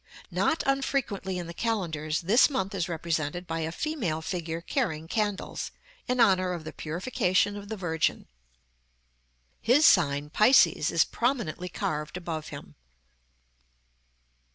Not 0.31 0.63
unfrequently, 0.65 1.37
in 1.37 1.45
the 1.45 1.53
calendars, 1.53 2.21
this 2.21 2.49
month 2.49 2.73
is 2.73 2.89
represented 2.89 3.45
by 3.45 3.59
a 3.59 3.71
female 3.71 4.23
figure 4.23 4.59
carrying 4.59 5.07
candles, 5.07 5.69
in 6.07 6.19
honor 6.19 6.53
of 6.53 6.63
the 6.63 6.73
Purification 6.73 7.55
of 7.55 7.67
the 7.69 7.77
Virgin. 7.77 8.25
His 9.61 9.85
sign, 9.85 10.31
Pisces, 10.31 10.89
is 10.89 11.05
prominently 11.05 11.69
carved 11.69 12.17
above 12.17 12.47
him. 12.47 12.73